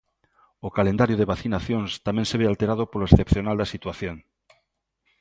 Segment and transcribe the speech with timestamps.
[0.67, 4.15] O calendario de vacinacións tamén se ve alterado polo excepcional da situación.